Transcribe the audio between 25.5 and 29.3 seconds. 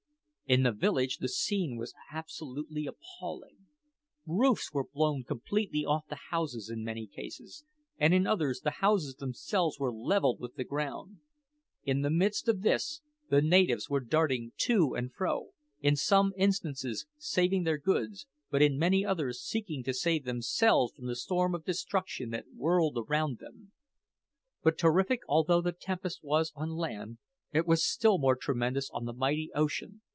the tempest was on land, it was still more tremendous on the